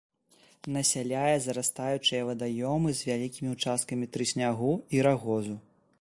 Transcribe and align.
Насяляе 0.75 1.35
зарастаючыя 1.43 2.21
вадаёмы 2.29 2.89
з 3.01 3.11
вялікімі 3.11 3.53
ўчасткамі 3.55 4.11
трыснягу 4.17 4.71
і 4.97 5.05
рагозу. 5.11 5.55